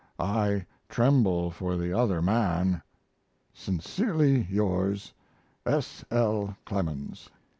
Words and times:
I 0.19 0.65
tremble 0.89 1.51
for 1.51 1.77
the 1.77 1.93
other 1.95 2.23
man! 2.23 2.81
Sincerely 3.53 4.47
yours, 4.49 5.13
S. 5.63 6.03
L. 6.09 6.57
CLEMENS. 6.65 7.29